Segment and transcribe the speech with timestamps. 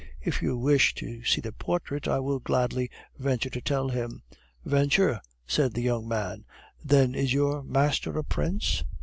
[0.19, 4.23] "If you wish to see the portrait, I will gladly venture to tell him."
[4.65, 6.43] "Venture!" said the young man;
[6.83, 8.83] "then is your master a prince?"